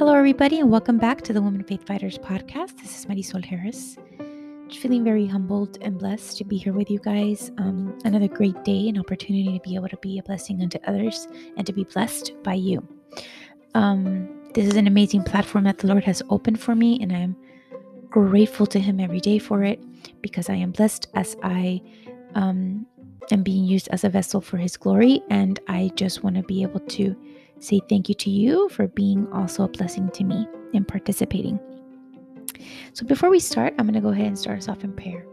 Hello, 0.00 0.14
everybody, 0.14 0.60
and 0.60 0.70
welcome 0.70 0.96
back 0.96 1.20
to 1.20 1.34
the 1.34 1.42
Women 1.42 1.62
Faith 1.62 1.86
Fighters 1.86 2.16
podcast. 2.16 2.74
This 2.78 2.98
is 2.98 3.04
Marisol 3.04 3.44
Harris. 3.44 3.98
Feeling 4.72 5.04
very 5.04 5.26
humbled 5.26 5.76
and 5.82 5.98
blessed 5.98 6.38
to 6.38 6.44
be 6.44 6.56
here 6.56 6.72
with 6.72 6.90
you 6.90 6.98
guys. 7.00 7.52
Um, 7.58 7.98
another 8.06 8.26
great 8.26 8.64
day, 8.64 8.88
an 8.88 8.98
opportunity 8.98 9.58
to 9.58 9.60
be 9.62 9.74
able 9.74 9.90
to 9.90 9.98
be 9.98 10.18
a 10.18 10.22
blessing 10.22 10.62
unto 10.62 10.78
others 10.86 11.28
and 11.58 11.66
to 11.66 11.74
be 11.74 11.84
blessed 11.84 12.32
by 12.42 12.54
you. 12.54 12.82
Um, 13.74 14.26
this 14.54 14.66
is 14.68 14.76
an 14.76 14.86
amazing 14.86 15.22
platform 15.22 15.64
that 15.64 15.76
the 15.76 15.88
Lord 15.88 16.04
has 16.04 16.22
opened 16.30 16.58
for 16.58 16.74
me, 16.74 16.98
and 17.02 17.12
I 17.12 17.18
am 17.18 17.36
grateful 18.08 18.64
to 18.68 18.80
Him 18.80 19.00
every 19.00 19.20
day 19.20 19.38
for 19.38 19.64
it 19.64 19.84
because 20.22 20.48
I 20.48 20.54
am 20.54 20.70
blessed 20.70 21.08
as 21.12 21.36
I 21.42 21.82
um, 22.34 22.86
am 23.30 23.42
being 23.42 23.66
used 23.66 23.88
as 23.88 24.04
a 24.04 24.08
vessel 24.08 24.40
for 24.40 24.56
His 24.56 24.78
glory. 24.78 25.20
And 25.28 25.60
I 25.68 25.90
just 25.94 26.24
want 26.24 26.36
to 26.36 26.42
be 26.42 26.62
able 26.62 26.80
to 26.80 27.14
say 27.60 27.80
thank 27.88 28.08
you 28.08 28.14
to 28.16 28.30
you 28.30 28.68
for 28.70 28.88
being 28.88 29.30
also 29.32 29.64
a 29.64 29.68
blessing 29.68 30.10
to 30.10 30.24
me 30.24 30.46
and 30.74 30.86
participating. 30.86 31.60
So 32.92 33.06
before 33.06 33.30
we 33.30 33.40
start, 33.40 33.74
I'm 33.78 33.86
going 33.86 33.94
to 33.94 34.00
go 34.00 34.08
ahead 34.08 34.26
and 34.26 34.38
start 34.38 34.58
us 34.58 34.68
off 34.68 34.82
in 34.84 34.92
prayer. 34.92 35.24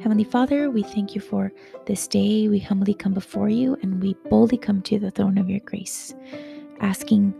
Heavenly 0.00 0.24
Father, 0.24 0.70
we 0.70 0.82
thank 0.82 1.14
you 1.14 1.20
for 1.20 1.52
this 1.86 2.06
day. 2.06 2.48
We 2.48 2.58
humbly 2.58 2.94
come 2.94 3.14
before 3.14 3.48
you 3.48 3.76
and 3.82 4.02
we 4.02 4.14
boldly 4.28 4.58
come 4.58 4.82
to 4.82 4.98
the 4.98 5.10
throne 5.10 5.38
of 5.38 5.48
your 5.48 5.60
grace, 5.60 6.14
asking 6.80 7.34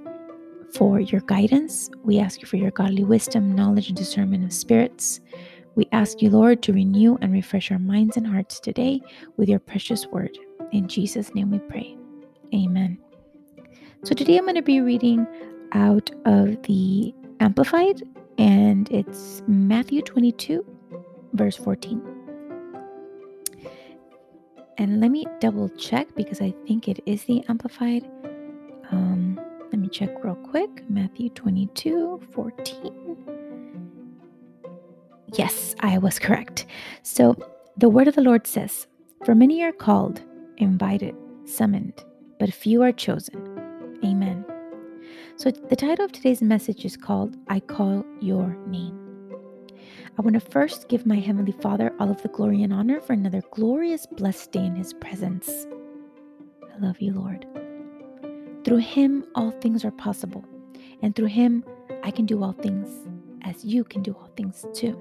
for 0.74 1.00
your 1.00 1.20
guidance. 1.22 1.90
We 2.02 2.18
ask 2.18 2.40
you 2.40 2.46
for 2.46 2.56
your 2.56 2.70
godly 2.70 3.04
wisdom, 3.04 3.54
knowledge, 3.54 3.88
and 3.88 3.96
discernment 3.96 4.44
of 4.44 4.52
spirits. 4.52 5.20
We 5.74 5.86
ask 5.92 6.22
you, 6.22 6.30
Lord, 6.30 6.62
to 6.62 6.72
renew 6.72 7.16
and 7.20 7.32
refresh 7.32 7.70
our 7.70 7.78
minds 7.78 8.16
and 8.16 8.26
hearts 8.26 8.58
today 8.58 9.00
with 9.36 9.48
your 9.48 9.58
precious 9.58 10.06
word. 10.06 10.36
In 10.72 10.88
Jesus' 10.88 11.34
name 11.34 11.50
we 11.50 11.58
pray. 11.60 11.96
Amen. 12.54 12.98
So 14.04 14.14
today 14.14 14.36
I'm 14.36 14.44
going 14.44 14.54
to 14.54 14.62
be 14.62 14.80
reading 14.80 15.26
out 15.72 16.10
of 16.26 16.62
the 16.62 17.12
Amplified, 17.40 18.02
and 18.38 18.90
it's 18.92 19.42
Matthew 19.48 20.02
22, 20.02 20.64
verse 21.32 21.56
14. 21.56 22.00
And 24.78 25.00
let 25.00 25.10
me 25.10 25.26
double 25.40 25.68
check 25.70 26.14
because 26.14 26.40
I 26.40 26.54
think 26.66 26.86
it 26.88 27.00
is 27.06 27.24
the 27.24 27.42
Amplified. 27.48 28.08
Um, 28.92 29.40
let 29.72 29.80
me 29.80 29.88
check 29.88 30.22
real 30.22 30.36
quick. 30.36 30.88
Matthew 30.88 31.30
22, 31.30 32.20
14. 32.32 33.16
Yes, 35.34 35.74
I 35.80 35.98
was 35.98 36.18
correct. 36.18 36.66
So 37.02 37.34
the 37.76 37.88
word 37.88 38.06
of 38.06 38.14
the 38.14 38.22
Lord 38.22 38.46
says, 38.46 38.86
For 39.24 39.34
many 39.34 39.62
are 39.62 39.72
called, 39.72 40.20
invited, 40.58 41.16
summoned, 41.44 42.04
but 42.38 42.52
few 42.52 42.82
are 42.82 42.92
chosen. 42.92 43.55
Amen. 44.04 44.44
So, 45.36 45.50
the 45.50 45.76
title 45.76 46.04
of 46.04 46.12
today's 46.12 46.42
message 46.42 46.84
is 46.84 46.96
called 46.96 47.36
I 47.48 47.60
Call 47.60 48.04
Your 48.20 48.56
Name. 48.66 48.98
I 50.18 50.22
want 50.22 50.34
to 50.34 50.40
first 50.40 50.88
give 50.88 51.06
my 51.06 51.16
Heavenly 51.16 51.52
Father 51.52 51.92
all 51.98 52.10
of 52.10 52.20
the 52.22 52.28
glory 52.28 52.62
and 52.62 52.72
honor 52.72 53.00
for 53.00 53.12
another 53.12 53.42
glorious, 53.52 54.06
blessed 54.06 54.52
day 54.52 54.64
in 54.64 54.76
His 54.76 54.92
presence. 54.94 55.66
I 56.74 56.78
love 56.78 57.00
you, 57.00 57.12
Lord. 57.14 57.46
Through 58.64 58.78
Him, 58.78 59.24
all 59.34 59.50
things 59.50 59.84
are 59.84 59.90
possible. 59.92 60.44
And 61.02 61.14
through 61.14 61.26
Him, 61.26 61.64
I 62.02 62.10
can 62.10 62.26
do 62.26 62.42
all 62.42 62.52
things 62.52 62.88
as 63.42 63.64
you 63.64 63.84
can 63.84 64.02
do 64.02 64.12
all 64.12 64.30
things 64.36 64.66
too. 64.74 65.00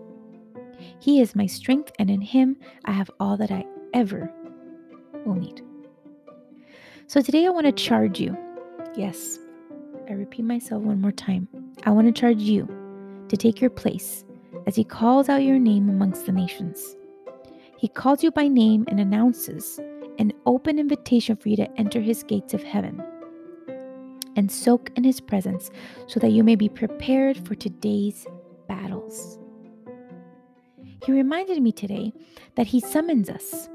He 0.99 1.19
is 1.19 1.35
my 1.35 1.47
strength, 1.47 1.91
and 1.99 2.09
in 2.09 2.21
Him, 2.21 2.57
I 2.85 2.91
have 2.91 3.11
all 3.19 3.35
that 3.38 3.51
I 3.51 3.66
ever 3.93 4.31
will 5.25 5.35
need. 5.35 5.61
So 7.07 7.21
today, 7.21 7.45
I 7.45 7.49
want 7.49 7.66
to 7.66 7.71
charge 7.71 8.19
you 8.19 8.38
Yes, 8.97 9.39
I 10.09 10.13
repeat 10.13 10.43
myself 10.43 10.81
one 10.81 11.01
more 11.01 11.11
time. 11.11 11.49
I 11.83 11.89
want 11.89 12.07
to 12.07 12.13
charge 12.17 12.39
you 12.39 12.66
to 13.28 13.35
take 13.35 13.59
your 13.59 13.69
place 13.69 14.23
as 14.67 14.75
He 14.75 14.85
calls 14.85 15.28
out 15.28 15.44
your 15.44 15.59
name 15.59 15.89
amongst 15.89 16.25
the 16.25 16.31
nations. 16.31 16.95
He 17.78 17.89
calls 17.89 18.23
you 18.23 18.31
by 18.31 18.47
name 18.47 18.85
and 18.88 19.01
announces 19.01 19.81
an 20.17 20.31
open 20.45 20.79
invitation 20.79 21.35
for 21.35 21.50
you 21.50 21.57
to 21.57 21.79
enter 21.79 22.00
His 22.00 22.23
gates 22.23 22.53
of 22.53 22.63
heaven 22.63 23.03
and 24.38 24.50
soak 24.50 24.91
in 24.95 25.03
His 25.03 25.19
presence 25.19 25.72
so 26.07 26.22
that 26.22 26.31
you 26.31 26.41
may 26.41 26.56
be 26.56 26.69
prepared 26.69 27.38
for 27.45 27.53
today's 27.53 28.25
battles. 28.69 29.39
He 31.06 31.12
reminded 31.12 31.62
me 31.62 31.73
today 31.73 32.13
that 32.56 32.67
He 32.67 32.79
summons 32.79 33.29
us 33.29 33.67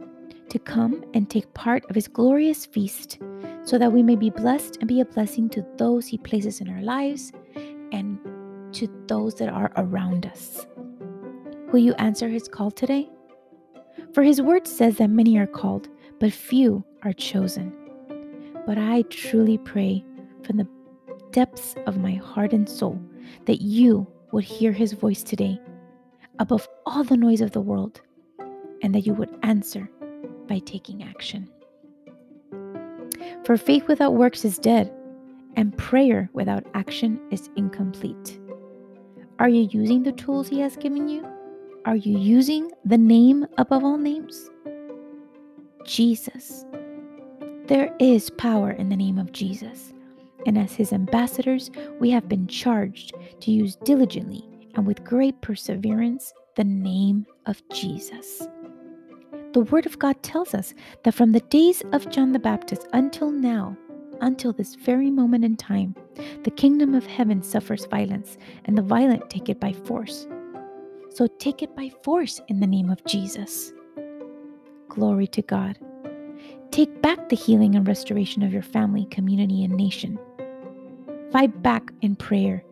to 0.48 0.58
come 0.58 1.04
and 1.12 1.28
take 1.28 1.52
part 1.52 1.84
of 1.90 1.94
His 1.94 2.08
glorious 2.08 2.64
feast 2.64 3.18
so 3.64 3.78
that 3.78 3.92
we 3.92 4.02
may 4.02 4.16
be 4.16 4.30
blessed 4.30 4.78
and 4.80 4.88
be 4.88 5.00
a 5.00 5.04
blessing 5.04 5.48
to 5.50 5.64
those 5.76 6.06
He 6.06 6.18
places 6.18 6.60
in 6.60 6.68
our 6.68 6.82
lives 6.82 7.32
and 7.92 8.18
to 8.74 8.88
those 9.06 9.34
that 9.36 9.48
are 9.48 9.72
around 9.76 10.26
us. 10.26 10.66
Will 11.72 11.80
you 11.80 11.94
answer 11.94 12.28
His 12.28 12.48
call 12.48 12.70
today? 12.70 13.08
For 14.12 14.22
His 14.22 14.40
word 14.42 14.66
says 14.66 14.96
that 14.96 15.10
many 15.10 15.38
are 15.38 15.46
called, 15.46 15.88
but 16.18 16.32
few 16.32 16.84
are 17.02 17.12
chosen. 17.12 17.72
But 18.66 18.78
I 18.78 19.02
truly 19.02 19.58
pray 19.58 20.04
from 20.44 20.56
the 20.56 20.68
depths 21.32 21.74
of 21.86 21.98
my 21.98 22.12
heart 22.12 22.52
and 22.52 22.68
soul 22.68 23.00
that 23.46 23.62
you 23.62 24.06
would 24.32 24.44
hear 24.44 24.72
His 24.72 24.92
voice 24.92 25.22
today 25.22 25.60
above 26.38 26.66
all 26.86 27.04
the 27.04 27.16
noise 27.16 27.40
of 27.40 27.52
the 27.52 27.60
world 27.60 28.00
and 28.82 28.94
that 28.94 29.06
you 29.06 29.14
would 29.14 29.30
answer 29.42 29.90
by 30.48 30.58
taking 30.60 31.02
action. 31.02 31.48
For 33.44 33.56
faith 33.56 33.86
without 33.88 34.14
works 34.14 34.44
is 34.44 34.58
dead, 34.58 34.92
and 35.56 35.76
prayer 35.76 36.30
without 36.32 36.64
action 36.74 37.20
is 37.30 37.50
incomplete. 37.56 38.38
Are 39.38 39.48
you 39.48 39.68
using 39.70 40.02
the 40.02 40.12
tools 40.12 40.48
He 40.48 40.60
has 40.60 40.76
given 40.76 41.08
you? 41.08 41.26
Are 41.86 41.96
you 41.96 42.18
using 42.18 42.70
the 42.84 42.98
name 42.98 43.46
above 43.58 43.84
all 43.84 43.96
names? 43.96 44.50
Jesus. 45.84 46.64
There 47.66 47.94
is 47.98 48.30
power 48.30 48.70
in 48.70 48.88
the 48.88 48.96
name 48.96 49.18
of 49.18 49.32
Jesus, 49.32 49.92
and 50.46 50.58
as 50.58 50.72
His 50.72 50.92
ambassadors, 50.92 51.70
we 51.98 52.10
have 52.10 52.28
been 52.28 52.46
charged 52.46 53.14
to 53.40 53.50
use 53.50 53.76
diligently 53.76 54.46
and 54.74 54.86
with 54.86 55.04
great 55.04 55.40
perseverance 55.40 56.32
the 56.56 56.64
name 56.64 57.26
of 57.46 57.62
Jesus. 57.72 58.46
The 59.52 59.62
Word 59.62 59.84
of 59.84 59.98
God 59.98 60.22
tells 60.22 60.54
us 60.54 60.74
that 61.02 61.14
from 61.14 61.32
the 61.32 61.40
days 61.40 61.82
of 61.92 62.08
John 62.08 62.30
the 62.30 62.38
Baptist 62.38 62.86
until 62.92 63.32
now, 63.32 63.76
until 64.20 64.52
this 64.52 64.76
very 64.76 65.10
moment 65.10 65.44
in 65.44 65.56
time, 65.56 65.96
the 66.44 66.52
kingdom 66.52 66.94
of 66.94 67.04
heaven 67.04 67.42
suffers 67.42 67.86
violence, 67.86 68.38
and 68.66 68.78
the 68.78 68.82
violent 68.82 69.28
take 69.28 69.48
it 69.48 69.58
by 69.58 69.72
force. 69.72 70.28
So 71.08 71.26
take 71.40 71.64
it 71.64 71.74
by 71.74 71.90
force 72.04 72.40
in 72.46 72.60
the 72.60 72.66
name 72.68 72.90
of 72.90 73.04
Jesus. 73.06 73.72
Glory 74.88 75.26
to 75.26 75.42
God. 75.42 75.76
Take 76.70 77.02
back 77.02 77.28
the 77.28 77.34
healing 77.34 77.74
and 77.74 77.88
restoration 77.88 78.44
of 78.44 78.52
your 78.52 78.62
family, 78.62 79.06
community, 79.06 79.64
and 79.64 79.74
nation. 79.74 80.16
Fight 81.32 81.60
back 81.60 81.90
in 82.02 82.14
prayer. 82.14 82.62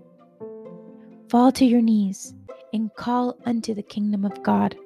Fall 1.28 1.50
to 1.52 1.64
your 1.64 1.82
knees 1.82 2.34
and 2.72 2.94
call 2.94 3.36
unto 3.46 3.74
the 3.74 3.82
kingdom 3.82 4.24
of 4.24 4.40
God 4.44 4.76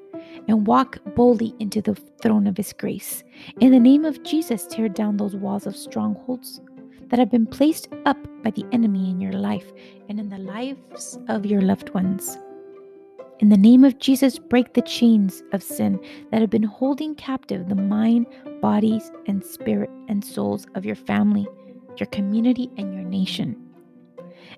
and 0.49 0.67
walk 0.67 0.99
boldly 1.15 1.55
into 1.59 1.81
the 1.81 1.95
throne 1.95 2.47
of 2.47 2.57
His 2.57 2.73
grace. 2.73 3.23
In 3.61 3.73
the 3.73 3.81
name 3.81 4.05
of 4.05 4.23
Jesus, 4.23 4.67
tear 4.67 4.89
down 4.89 5.17
those 5.17 5.37
walls 5.37 5.67
of 5.67 5.77
strongholds 5.77 6.61
that 7.09 7.19
have 7.19 7.31
been 7.31 7.47
placed 7.47 7.89
up 8.07 8.17
by 8.43 8.51
the 8.51 8.65
enemy 8.73 9.11
in 9.11 9.21
your 9.21 9.33
life 9.33 9.73
and 10.09 10.19
in 10.19 10.29
the 10.29 10.39
lives 10.39 11.19
of 11.29 11.45
your 11.45 11.61
loved 11.61 11.91
ones. 11.91 12.39
In 13.41 13.49
the 13.49 13.57
name 13.57 13.85
of 13.85 13.99
Jesus, 13.99 14.39
break 14.39 14.73
the 14.73 14.83
chains 14.83 15.43
of 15.53 15.63
sin 15.63 15.99
that 16.31 16.41
have 16.41 16.51
been 16.51 16.63
holding 16.63 17.15
captive 17.17 17.69
the 17.69 17.75
mind, 17.75 18.27
bodies, 18.61 19.11
and 19.27 19.45
spirit 19.45 19.91
and 20.09 20.25
souls 20.25 20.67
of 20.75 20.87
your 20.87 20.95
family, 20.95 21.47
your 21.97 22.07
community, 22.07 22.71
and 22.77 22.95
your 22.95 23.03
nation. 23.03 23.57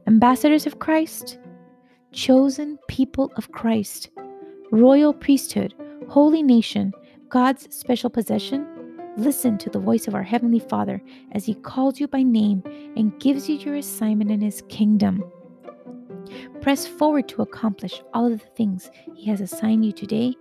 Ambassadors 0.06 0.66
of 0.66 0.80
Christ, 0.80 1.38
chosen 2.12 2.78
people 2.86 3.32
of 3.36 3.52
Christ, 3.52 4.10
royal 4.70 5.12
priesthood, 5.12 5.74
holy 6.08 6.42
nation, 6.42 6.92
God's 7.28 7.74
special 7.74 8.10
possession, 8.10 8.66
listen 9.16 9.58
to 9.58 9.70
the 9.70 9.78
voice 9.78 10.08
of 10.08 10.14
our 10.14 10.22
Heavenly 10.22 10.58
Father 10.58 11.02
as 11.32 11.44
He 11.44 11.54
calls 11.54 12.00
you 12.00 12.08
by 12.08 12.22
name 12.22 12.62
and 12.96 13.18
gives 13.20 13.48
you 13.48 13.56
your 13.56 13.76
assignment 13.76 14.30
in 14.30 14.40
His 14.40 14.62
kingdom. 14.68 15.22
Press 16.60 16.86
forward 16.86 17.28
to 17.28 17.42
accomplish 17.42 18.02
all 18.12 18.32
of 18.32 18.40
the 18.40 18.46
things 18.56 18.90
He 19.14 19.28
has 19.30 19.40
assigned 19.40 19.84
you 19.84 19.92
today 19.92 20.34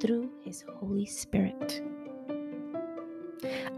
through 0.00 0.30
His 0.42 0.64
Holy 0.76 1.06
Spirit. 1.06 1.82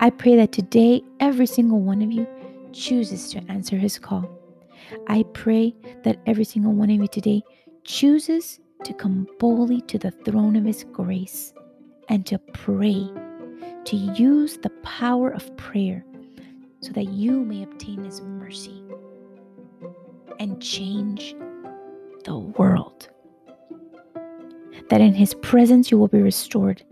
I 0.00 0.10
pray 0.10 0.36
that 0.36 0.52
today 0.52 1.02
every 1.20 1.46
single 1.46 1.80
one 1.80 2.02
of 2.02 2.12
you 2.12 2.26
chooses 2.72 3.30
to 3.30 3.42
answer 3.50 3.76
His 3.76 3.98
call. 3.98 4.28
I 5.08 5.24
pray 5.32 5.74
that 6.04 6.20
every 6.26 6.44
single 6.44 6.72
one 6.72 6.90
of 6.90 7.00
you 7.00 7.08
today 7.08 7.42
chooses 7.84 8.60
to 8.84 8.94
come 8.94 9.26
boldly 9.38 9.80
to 9.82 9.98
the 9.98 10.10
throne 10.10 10.56
of 10.56 10.64
His 10.64 10.84
grace 10.92 11.52
and 12.08 12.24
to 12.26 12.38
pray, 12.38 13.10
to 13.84 13.96
use 13.96 14.58
the 14.58 14.70
power 14.82 15.30
of 15.30 15.56
prayer 15.56 16.04
so 16.80 16.92
that 16.92 17.08
you 17.08 17.44
may 17.44 17.62
obtain 17.62 18.04
His 18.04 18.20
mercy. 18.20 18.82
and 20.38 20.60
change 20.60 21.34
the 22.24 22.38
world. 22.38 23.08
That 24.90 25.00
in 25.00 25.14
His 25.14 25.34
presence 25.34 25.90
you 25.90 25.98
will 25.98 26.08
be 26.08 26.20
restored, 26.20 26.82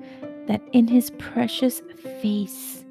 that 0.47 0.63
in 0.73 0.89
His 0.89 1.11
precious 1.19 1.83
face 2.23 2.85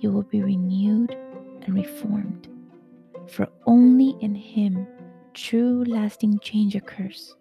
you 0.00 0.10
will 0.10 0.22
be 0.22 0.42
renewed 0.42 1.16
and 1.62 1.74
reformed. 1.74 2.48
For 3.28 3.48
only 3.66 4.16
in 4.20 4.34
Him 4.34 4.86
true 5.34 5.84
lasting 5.84 6.38
change 6.40 6.76
occurs. 6.76 7.34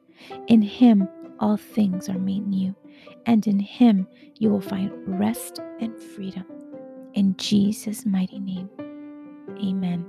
In 0.48 0.62
Him 0.62 1.08
all 1.40 1.58
things 1.58 2.10
are 2.10 2.18
made 2.18 2.48
new, 2.48 2.76
and 3.26 3.46
in 3.48 3.60
Him 3.60 4.08
you 4.38 4.50
will 4.50 4.62
find 4.62 4.92
rest 5.06 5.60
and 5.80 5.98
freedom. 6.02 6.46
In 7.14 7.36
Jesus' 7.38 8.06
mighty 8.06 8.40
name, 8.40 8.70
amen. 9.58 10.06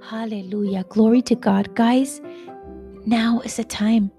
Hallelujah. 0.00 0.84
Glory 0.88 1.22
to 1.22 1.34
God. 1.34 1.74
Guys, 1.74 2.20
now 3.04 3.40
is 3.40 3.56
the 3.56 3.64
time. 3.64 4.10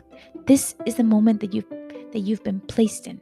This 0.45 0.75
is 0.85 0.95
the 0.95 1.03
moment 1.03 1.39
that 1.41 1.53
you've 1.53 1.69
that 2.11 2.19
you've 2.19 2.43
been 2.43 2.61
placed 2.61 3.07
in. 3.07 3.21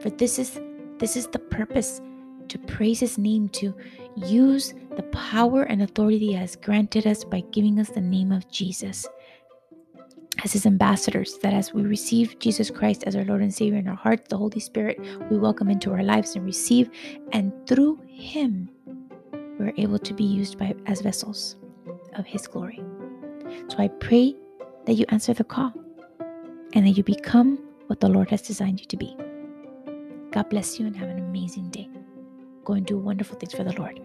For 0.00 0.10
this 0.10 0.38
is 0.38 0.60
this 0.98 1.16
is 1.16 1.26
the 1.28 1.38
purpose 1.38 2.00
to 2.48 2.58
praise 2.58 3.00
his 3.00 3.18
name, 3.18 3.48
to 3.50 3.74
use 4.16 4.74
the 4.96 5.02
power 5.04 5.62
and 5.64 5.82
authority 5.82 6.18
he 6.18 6.32
has 6.32 6.56
granted 6.56 7.06
us 7.06 7.24
by 7.24 7.40
giving 7.52 7.78
us 7.78 7.90
the 7.90 8.00
name 8.00 8.32
of 8.32 8.48
Jesus 8.50 9.06
as 10.44 10.52
his 10.52 10.66
ambassadors, 10.66 11.38
that 11.38 11.52
as 11.52 11.72
we 11.74 11.82
receive 11.82 12.38
Jesus 12.38 12.70
Christ 12.70 13.04
as 13.04 13.16
our 13.16 13.24
Lord 13.24 13.42
and 13.42 13.52
Savior 13.52 13.78
in 13.78 13.88
our 13.88 13.96
hearts, 13.96 14.28
the 14.28 14.36
Holy 14.36 14.60
Spirit, 14.60 14.98
we 15.30 15.38
welcome 15.38 15.68
into 15.68 15.92
our 15.92 16.02
lives 16.02 16.36
and 16.36 16.44
receive, 16.44 16.90
and 17.32 17.52
through 17.66 18.00
him, 18.06 18.70
we're 19.58 19.74
able 19.76 19.98
to 19.98 20.14
be 20.14 20.24
used 20.24 20.58
by 20.58 20.74
as 20.86 21.00
vessels 21.00 21.56
of 22.14 22.24
his 22.24 22.46
glory. 22.46 22.80
So 23.68 23.78
I 23.78 23.88
pray 23.88 24.36
that 24.86 24.94
you 24.94 25.04
answer 25.08 25.34
the 25.34 25.44
call 25.44 25.72
and 26.72 26.86
that 26.86 26.92
you 26.92 27.02
become 27.02 27.58
what 27.88 28.00
the 28.00 28.08
Lord 28.08 28.30
has 28.30 28.42
designed 28.42 28.80
you 28.80 28.86
to 28.86 28.96
be. 28.96 29.16
God 30.30 30.48
bless 30.50 30.78
you 30.78 30.86
and 30.86 30.96
have 30.96 31.08
an 31.08 31.18
amazing 31.18 31.70
day. 31.70 31.88
Go 32.64 32.74
and 32.74 32.86
do 32.86 32.98
wonderful 32.98 33.38
things 33.38 33.54
for 33.54 33.64
the 33.64 33.72
Lord. 33.72 34.00